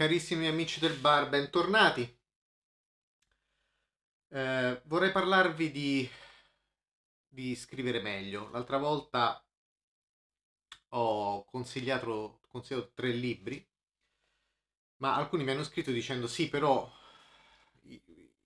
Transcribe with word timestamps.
carissimi 0.00 0.46
amici 0.46 0.80
del 0.80 0.96
bar, 0.96 1.28
bentornati. 1.28 2.18
Eh, 4.28 4.80
vorrei 4.86 5.12
parlarvi 5.12 5.70
di, 5.70 6.08
di 7.28 7.54
scrivere 7.54 8.00
meglio. 8.00 8.48
L'altra 8.48 8.78
volta 8.78 9.44
ho 10.88 11.44
consigliato, 11.44 12.40
consigliato 12.48 12.92
tre 12.94 13.10
libri, 13.10 13.62
ma 15.00 15.16
alcuni 15.16 15.44
mi 15.44 15.50
hanno 15.50 15.64
scritto 15.64 15.90
dicendo 15.90 16.26
sì, 16.26 16.48
però 16.48 16.90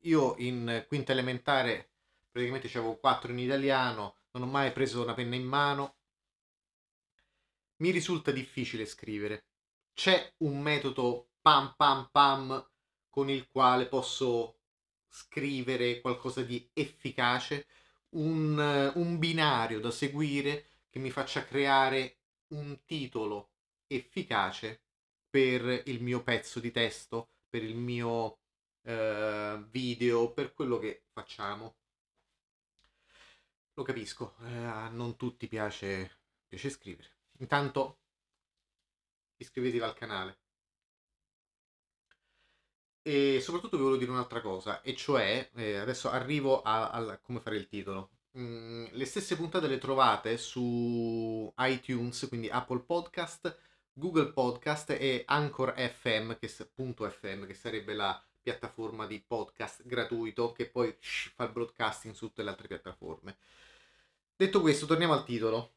io 0.00 0.34
in 0.38 0.84
quinta 0.88 1.12
elementare 1.12 1.92
praticamente 2.32 2.66
avevo 2.66 2.96
quattro 2.96 3.30
in 3.30 3.38
italiano, 3.38 4.16
non 4.32 4.42
ho 4.42 4.50
mai 4.50 4.72
preso 4.72 5.04
una 5.04 5.14
penna 5.14 5.36
in 5.36 5.46
mano. 5.46 5.98
Mi 7.76 7.90
risulta 7.92 8.32
difficile 8.32 8.86
scrivere. 8.86 9.44
C'è 9.92 10.34
un 10.38 10.60
metodo 10.60 11.28
pam 11.44 11.74
pam 11.76 12.08
pam 12.10 12.70
con 13.10 13.28
il 13.28 13.48
quale 13.50 13.86
posso 13.86 14.60
scrivere 15.06 16.00
qualcosa 16.00 16.42
di 16.42 16.70
efficace, 16.72 17.66
un, 18.14 18.92
un 18.94 19.18
binario 19.18 19.78
da 19.78 19.90
seguire 19.90 20.66
che 20.88 20.98
mi 20.98 21.10
faccia 21.10 21.44
creare 21.44 22.20
un 22.54 22.82
titolo 22.86 23.50
efficace 23.86 24.84
per 25.28 25.82
il 25.84 26.02
mio 26.02 26.22
pezzo 26.22 26.60
di 26.60 26.70
testo, 26.70 27.34
per 27.50 27.62
il 27.62 27.76
mio 27.76 28.38
eh, 28.82 29.62
video, 29.68 30.32
per 30.32 30.54
quello 30.54 30.78
che 30.78 31.04
facciamo. 31.12 31.76
Lo 33.74 33.82
capisco, 33.82 34.36
eh, 34.40 34.88
non 34.92 35.16
tutti 35.16 35.46
piace, 35.46 36.20
piace 36.48 36.70
scrivere. 36.70 37.10
Intanto 37.40 37.98
iscrivetevi 39.36 39.84
al 39.84 39.94
canale, 39.94 40.43
e 43.06 43.38
soprattutto 43.42 43.76
vi 43.76 43.82
volevo 43.82 43.98
dire 43.98 44.10
un'altra 44.10 44.40
cosa, 44.40 44.80
e 44.80 44.96
cioè, 44.96 45.50
eh, 45.56 45.76
adesso 45.76 46.08
arrivo 46.08 46.62
a, 46.62 46.90
a, 46.90 47.18
come 47.18 47.40
fare 47.40 47.56
il 47.56 47.68
titolo. 47.68 48.08
Mm, 48.38 48.86
le 48.92 49.04
stesse 49.04 49.36
puntate 49.36 49.68
le 49.68 49.76
trovate 49.76 50.38
su 50.38 51.52
iTunes, 51.58 52.26
quindi 52.28 52.48
Apple 52.48 52.80
Podcast, 52.80 53.54
Google 53.92 54.32
Podcast 54.32 54.90
e 54.92 55.22
Anchor 55.26 55.74
FM, 55.76 56.32
che, 56.38 56.48
.fm, 56.48 57.46
che 57.46 57.54
sarebbe 57.54 57.92
la 57.92 58.24
piattaforma 58.40 59.06
di 59.06 59.20
podcast 59.20 59.82
gratuito 59.84 60.52
che 60.52 60.66
poi 60.66 60.96
fa 60.98 61.44
il 61.44 61.52
broadcasting 61.52 62.14
su 62.14 62.28
tutte 62.28 62.42
le 62.42 62.50
altre 62.50 62.68
piattaforme. 62.68 63.36
Detto 64.34 64.62
questo, 64.62 64.86
torniamo 64.86 65.12
al 65.12 65.24
titolo. 65.24 65.72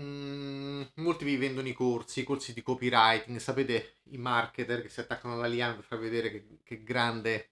Mm, 0.00 0.82
molti 0.94 1.24
vi 1.24 1.36
vendono 1.36 1.66
i 1.68 1.72
corsi, 1.72 2.20
i 2.20 2.24
corsi 2.24 2.52
di 2.52 2.62
copywriting, 2.62 3.38
sapete 3.38 3.96
i 4.10 4.16
marketer 4.16 4.80
che 4.82 4.88
si 4.88 5.00
attaccano 5.00 5.34
alla 5.34 5.46
liana 5.46 5.74
per 5.74 5.84
far 5.84 5.98
vedere 5.98 6.30
che, 6.30 6.58
che 6.62 6.82
grande 6.84 7.50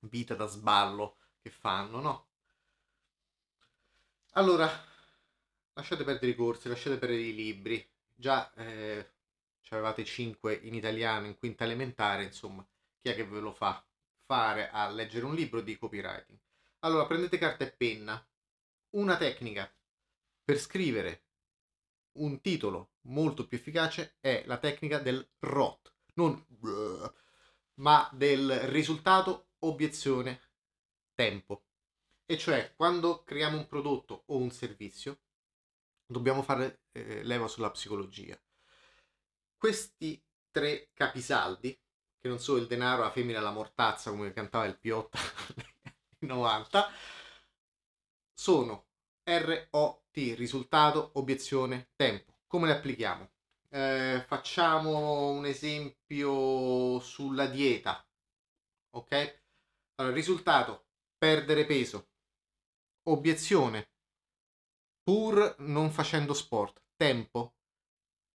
vita 0.00 0.34
da 0.34 0.46
sballo 0.46 1.16
che 1.40 1.50
fanno, 1.50 2.00
no? 2.00 2.26
Allora, 4.32 4.70
lasciate 5.74 6.04
perdere 6.04 6.32
i 6.32 6.34
corsi, 6.34 6.68
lasciate 6.68 6.98
perdere 6.98 7.22
i 7.22 7.34
libri. 7.34 7.86
Già 8.14 8.52
eh, 8.54 9.10
avevate 9.70 10.04
5 10.04 10.54
in 10.62 10.74
italiano 10.74 11.26
in 11.26 11.36
quinta 11.38 11.64
elementare, 11.64 12.24
insomma, 12.24 12.66
chi 13.00 13.08
è 13.10 13.14
che 13.14 13.24
ve 13.24 13.40
lo 13.40 13.52
fa 13.52 13.82
fare 14.26 14.70
a 14.70 14.88
leggere 14.90 15.24
un 15.24 15.34
libro 15.34 15.60
di 15.60 15.76
copywriting? 15.78 16.38
Allora, 16.80 17.06
prendete 17.06 17.38
carta 17.38 17.64
e 17.64 17.72
penna. 17.72 18.24
Una 18.90 19.16
tecnica 19.16 19.70
per 20.44 20.58
scrivere 20.58 21.27
un 22.18 22.40
titolo 22.40 22.92
molto 23.02 23.46
più 23.46 23.56
efficace 23.58 24.16
è 24.20 24.44
la 24.46 24.58
tecnica 24.58 24.98
del 24.98 25.26
ROT, 25.40 25.94
non 26.14 26.44
ma 27.78 28.08
del 28.12 28.58
risultato, 28.68 29.50
obiezione, 29.60 30.40
tempo. 31.14 31.64
E 32.26 32.36
cioè, 32.36 32.74
quando 32.76 33.22
creiamo 33.24 33.56
un 33.56 33.66
prodotto 33.66 34.24
o 34.26 34.36
un 34.36 34.50
servizio, 34.50 35.20
dobbiamo 36.06 36.42
fare 36.42 36.82
eh, 36.92 37.22
leva 37.22 37.48
sulla 37.48 37.70
psicologia. 37.70 38.38
Questi 39.56 40.22
tre 40.50 40.90
capisaldi, 40.92 41.78
che 42.18 42.28
non 42.28 42.38
sono 42.38 42.58
il 42.58 42.66
denaro, 42.66 43.02
la 43.02 43.10
femmina 43.10 43.38
e 43.38 43.42
la 43.42 43.50
mortazza, 43.50 44.10
come 44.10 44.32
cantava 44.32 44.66
il 44.66 44.78
Piotta 44.78 45.18
nel 46.20 46.30
90, 46.30 46.90
sono 48.34 48.86
ROT, 49.24 50.02
risultato, 50.34 51.10
obiezione, 51.14 51.90
tempo. 51.96 52.40
Come 52.46 52.66
le 52.66 52.74
applichiamo? 52.74 53.30
Eh, 53.70 54.24
facciamo 54.26 55.30
un 55.30 55.44
esempio 55.46 56.98
sulla 57.00 57.46
dieta. 57.46 58.04
Ok? 58.90 59.40
Allora, 59.96 60.14
risultato, 60.14 60.86
perdere 61.16 61.66
peso. 61.66 62.08
Obiezione, 63.04 63.88
pur 65.02 65.56
non 65.58 65.90
facendo 65.90 66.34
sport. 66.34 66.82
Tempo, 66.96 67.54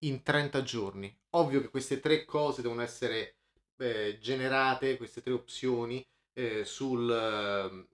in 0.04 0.24
30 0.24 0.64
giorni. 0.64 1.16
Ovvio 1.32 1.62
che 1.62 1.70
queste 1.70 2.00
tre 2.00 2.26
cose 2.26 2.62
devono 2.62 2.82
essere 2.82 3.38
eh, 3.78 4.18
generate, 4.20 4.98
queste 4.98 5.22
tre 5.22 5.34
opzioni, 5.34 6.06
eh, 6.34 6.66
sul, 6.66 7.88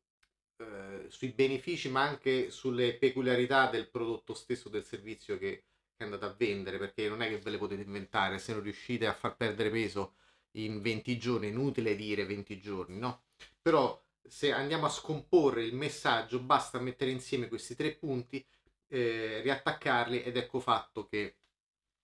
eh, 0.60 1.06
sui 1.10 1.30
benefici 1.30 1.90
ma 1.90 2.02
anche 2.02 2.50
sulle 2.52 2.96
peculiarità 2.96 3.70
del 3.70 3.90
prodotto 3.90 4.34
stesso 4.34 4.70
del 4.70 4.84
servizio 4.84 5.38
che, 5.38 5.64
che 5.96 6.04
andate 6.04 6.26
a 6.26 6.36
vendere 6.38 6.78
perché 6.78 7.08
non 7.08 7.22
è 7.22 7.30
che 7.30 7.40
ve 7.40 7.52
le 7.52 7.58
potete 7.58 7.82
inventare 7.84 8.40
se 8.40 8.54
non 8.54 8.62
riuscite 8.62 9.08
a 9.08 9.14
far 9.14 9.36
perdere 9.36 9.70
peso 9.70 10.16
in 10.54 10.82
20 10.82 11.18
giorni 11.18 11.48
inutile 11.48 11.96
dire 11.96 12.26
20 12.26 12.60
giorni 12.60 12.98
no? 12.98 13.24
Però 13.62 14.02
se 14.22 14.52
andiamo 14.52 14.86
a 14.86 14.90
scomporre 14.90 15.64
il 15.64 15.76
messaggio 15.76 16.40
basta 16.42 16.80
mettere 16.80 17.12
insieme 17.12 17.48
questi 17.48 17.76
tre 17.76 17.94
punti 17.96 18.46
eh, 18.88 19.42
riattaccarli 19.42 20.24
ed 20.24 20.38
ecco 20.38 20.60
fatto 20.60 21.08
che 21.08 21.38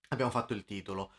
abbiamo 0.09 0.31
fatto 0.31 0.53
il 0.53 0.63
titolo 0.65 1.11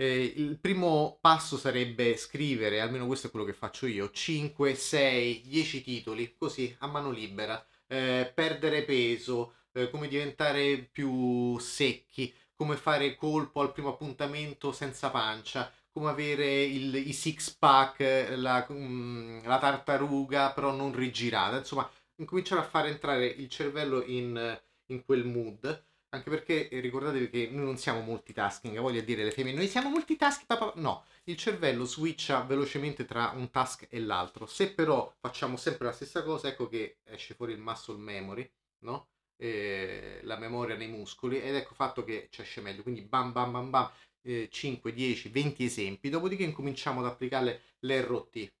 eh, 0.00 0.32
il 0.34 0.58
primo 0.58 1.18
passo 1.20 1.58
sarebbe 1.58 2.16
scrivere, 2.16 2.80
almeno 2.80 3.06
questo 3.06 3.26
è 3.26 3.30
quello 3.30 3.44
che 3.44 3.52
faccio 3.52 3.86
io, 3.86 4.10
5, 4.10 4.74
6, 4.74 5.42
10 5.46 5.82
titoli, 5.82 6.34
così 6.38 6.74
a 6.78 6.86
mano 6.86 7.10
libera, 7.10 7.62
eh, 7.86 8.32
perdere 8.34 8.84
peso, 8.84 9.56
eh, 9.72 9.90
come 9.90 10.08
diventare 10.08 10.78
più 10.90 11.58
secchi, 11.58 12.32
come 12.54 12.76
fare 12.76 13.14
colpo 13.14 13.60
al 13.60 13.72
primo 13.72 13.90
appuntamento 13.90 14.72
senza 14.72 15.10
pancia, 15.10 15.70
come 15.92 16.08
avere 16.08 16.62
il, 16.62 16.94
i 16.94 17.12
six 17.12 17.50
pack, 17.50 18.32
la, 18.36 18.64
um, 18.70 19.42
la 19.44 19.58
tartaruga 19.58 20.52
però 20.52 20.72
non 20.72 20.94
rigirata, 20.94 21.58
insomma, 21.58 21.86
incominciare 22.16 22.62
a 22.62 22.64
fare 22.64 22.88
entrare 22.88 23.26
il 23.26 23.50
cervello 23.50 24.02
in, 24.02 24.60
in 24.86 25.04
quel 25.04 25.26
mood 25.26 25.88
anche 26.10 26.30
perché 26.30 26.68
eh, 26.68 26.80
ricordatevi 26.80 27.30
che 27.30 27.48
noi 27.50 27.64
non 27.64 27.76
siamo 27.76 28.00
multitasking, 28.00 28.78
voglio 28.78 29.00
dire 29.00 29.24
le 29.24 29.30
femmine, 29.30 29.56
noi 29.56 29.68
siamo 29.68 29.90
multitasking, 29.90 30.46
papà. 30.46 30.72
no, 30.80 31.04
il 31.24 31.36
cervello 31.36 31.84
switcha 31.84 32.42
velocemente 32.42 33.04
tra 33.04 33.32
un 33.34 33.50
task 33.50 33.86
e 33.88 34.00
l'altro. 34.00 34.46
Se 34.46 34.72
però 34.72 35.12
facciamo 35.20 35.56
sempre 35.56 35.86
la 35.86 35.92
stessa 35.92 36.22
cosa, 36.22 36.48
ecco 36.48 36.68
che 36.68 36.98
esce 37.04 37.34
fuori 37.34 37.52
il 37.52 37.60
muscle 37.60 37.96
memory, 37.96 38.50
no? 38.80 39.08
E 39.36 40.20
la 40.24 40.36
memoria 40.36 40.76
nei 40.76 40.88
muscoli 40.88 41.40
ed 41.40 41.54
ecco 41.54 41.74
fatto 41.74 42.04
che 42.04 42.28
ci 42.30 42.42
esce 42.42 42.60
meglio. 42.60 42.82
Quindi 42.82 43.02
bam 43.02 43.32
bam 43.32 43.52
bam 43.52 43.70
bam, 43.70 43.90
eh, 44.22 44.48
5, 44.50 44.92
10, 44.92 45.28
20 45.28 45.64
esempi, 45.64 46.10
dopodiché 46.10 46.42
incominciamo 46.42 47.00
ad 47.00 47.06
applicare 47.06 47.62
l'ROT. 47.80 48.52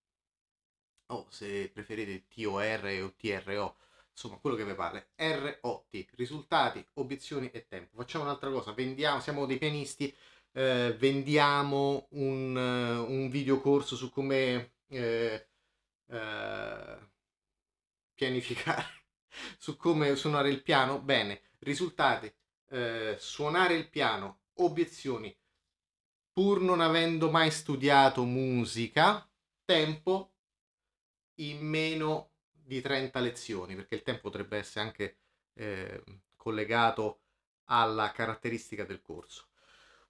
O 1.08 1.26
se 1.28 1.68
preferite 1.72 2.26
TOR 2.28 2.84
o 3.02 3.12
TRO 3.16 3.76
insomma 4.12 4.36
quello 4.36 4.56
che 4.56 4.64
vi 4.64 4.74
pare. 4.74 5.10
ROT 5.16 6.06
risultati 6.14 6.84
obiezioni 6.94 7.50
e 7.50 7.66
tempo. 7.68 7.96
Facciamo 7.96 8.24
un'altra 8.24 8.50
cosa 8.50 8.72
vendiamo 8.72 9.20
siamo 9.20 9.46
dei 9.46 9.58
pianisti 9.58 10.14
eh, 10.52 10.94
vendiamo 10.98 12.08
un, 12.10 12.56
uh, 12.56 13.10
un 13.10 13.28
videocorso 13.30 13.96
su 13.96 14.10
come 14.10 14.72
eh, 14.88 15.48
eh, 16.08 16.98
pianificare 18.14 18.84
su 19.58 19.76
come 19.76 20.16
suonare 20.16 20.50
il 20.50 20.62
piano. 20.62 21.00
Bene 21.00 21.42
risultati 21.60 22.32
eh, 22.70 23.16
suonare 23.18 23.74
il 23.74 23.88
piano 23.88 24.40
obiezioni. 24.54 25.34
Pur 26.32 26.60
non 26.60 26.80
avendo 26.80 27.30
mai 27.30 27.50
studiato 27.50 28.24
musica 28.24 29.28
tempo 29.64 30.32
in 31.36 31.64
meno 31.66 32.30
di 32.70 32.80
30 32.80 33.18
lezioni, 33.18 33.74
perché 33.74 33.96
il 33.96 34.02
tempo 34.02 34.22
potrebbe 34.28 34.56
essere 34.58 34.84
anche 34.84 35.16
eh, 35.54 36.04
collegato 36.36 37.22
alla 37.64 38.12
caratteristica 38.12 38.84
del 38.84 39.02
corso. 39.02 39.48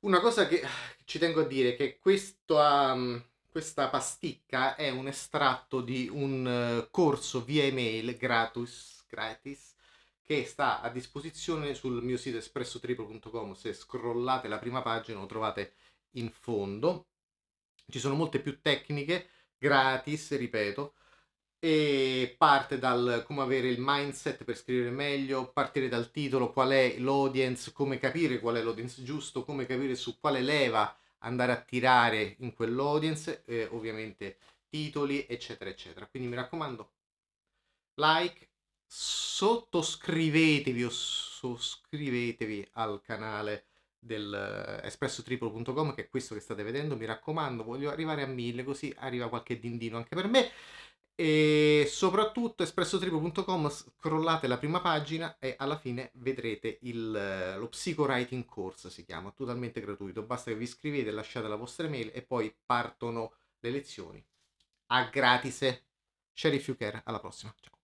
Una 0.00 0.20
cosa 0.20 0.46
che 0.46 0.62
ci 1.06 1.18
tengo 1.18 1.40
a 1.40 1.46
dire 1.46 1.70
è 1.70 1.76
che 1.76 1.98
questo, 1.98 2.56
um, 2.56 3.22
questa 3.50 3.88
pasticca 3.88 4.76
è 4.76 4.90
un 4.90 5.08
estratto 5.08 5.80
di 5.80 6.06
un 6.12 6.84
uh, 6.84 6.90
corso 6.90 7.42
via 7.42 7.64
email 7.64 8.14
gratis, 8.18 9.04
gratis 9.08 9.74
che 10.22 10.44
sta 10.44 10.82
a 10.82 10.90
disposizione 10.90 11.72
sul 11.72 12.02
mio 12.02 12.18
sito 12.18 12.36
espressotriple.com. 12.36 13.54
Se 13.54 13.72
scrollate 13.72 14.48
la 14.48 14.58
prima 14.58 14.82
pagina 14.82 15.18
lo 15.18 15.26
trovate 15.26 15.72
in 16.12 16.30
fondo. 16.30 17.06
Ci 17.88 17.98
sono 17.98 18.14
molte 18.14 18.38
più 18.40 18.60
tecniche 18.60 19.28
gratis, 19.56 20.36
ripeto, 20.36 20.94
e 21.60 22.34
parte 22.38 22.78
dal 22.78 23.22
come 23.26 23.42
avere 23.42 23.68
il 23.68 23.76
mindset 23.78 24.44
per 24.44 24.56
scrivere 24.56 24.90
meglio, 24.90 25.52
partire 25.52 25.88
dal 25.88 26.10
titolo, 26.10 26.52
qual 26.52 26.70
è 26.70 26.98
l'audience, 26.98 27.72
come 27.72 27.98
capire 27.98 28.40
qual 28.40 28.56
è 28.56 28.62
l'audience 28.62 29.02
giusto, 29.02 29.44
come 29.44 29.66
capire 29.66 29.94
su 29.94 30.18
quale 30.18 30.40
leva 30.40 30.96
andare 31.18 31.52
a 31.52 31.60
tirare 31.60 32.36
in 32.38 32.54
quell'audience, 32.54 33.42
eh, 33.44 33.68
ovviamente 33.72 34.38
titoli, 34.70 35.26
eccetera, 35.28 35.68
eccetera. 35.68 36.06
Quindi 36.06 36.28
mi 36.30 36.36
raccomando, 36.36 36.92
like, 37.96 38.48
sottoscrivetevi 38.86 40.82
o 40.84 40.90
sottoscrivetevi 40.90 42.70
al 42.72 43.00
canale 43.02 43.66
del 43.98 44.80
espressotriplo.com 44.82 45.94
che 45.94 46.04
è 46.04 46.08
questo 46.08 46.34
che 46.34 46.40
state 46.40 46.62
vedendo 46.62 46.96
mi 46.96 47.04
raccomando 47.04 47.62
voglio 47.62 47.90
arrivare 47.90 48.22
a 48.22 48.26
mille 48.26 48.64
così 48.64 48.92
arriva 48.96 49.28
qualche 49.28 49.58
dindino 49.60 49.98
anche 49.98 50.14
per 50.14 50.26
me 50.26 50.50
e 51.14 51.86
soprattutto 51.88 52.62
espressotriplo.com 52.62 53.68
scrollate 53.68 54.46
la 54.46 54.58
prima 54.58 54.80
pagina 54.80 55.36
e 55.38 55.54
alla 55.58 55.78
fine 55.78 56.10
vedrete 56.14 56.78
il, 56.82 57.14
eh, 57.14 57.56
lo 57.56 57.68
psychowriting 57.68 58.44
course 58.44 58.90
si 58.90 59.04
chiama 59.04 59.30
totalmente 59.30 59.80
gratuito. 59.80 60.22
Basta 60.22 60.50
che 60.50 60.56
vi 60.56 60.64
iscrivete 60.64 61.10
lasciate 61.10 61.48
la 61.48 61.56
vostra 61.56 61.86
email 61.86 62.10
e 62.14 62.22
poi 62.22 62.54
partono 62.64 63.34
le 63.60 63.70
lezioni 63.70 64.24
a 64.92 65.04
gratis 65.04 65.82
share 66.32 66.54
if 66.54 66.66
you 66.66 66.76
care 66.76 67.02
alla 67.04 67.20
prossima. 67.20 67.54
Ciao 67.60 67.79